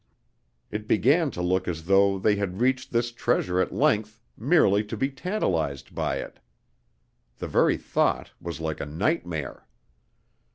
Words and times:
It 0.71 0.87
began 0.87 1.29
to 1.29 1.43
look 1.43 1.67
as 1.67 1.83
though 1.85 2.17
they 2.17 2.35
had 2.35 2.59
reached 2.59 2.91
this 2.91 3.11
treasure 3.11 3.61
at 3.61 3.71
length 3.71 4.19
merely 4.35 4.83
to 4.85 4.97
be 4.97 5.11
tantalized 5.11 5.93
by 5.93 6.15
it. 6.15 6.39
The 7.37 7.47
very 7.47 7.77
thought 7.77 8.31
was 8.41 8.59
like 8.59 8.81
a 8.81 8.85
nightmare. 8.87 9.67